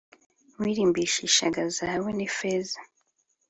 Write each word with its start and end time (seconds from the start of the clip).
Wirimbishishaga 0.59 1.61
zahabu 1.75 2.09
nifeza 2.17 2.79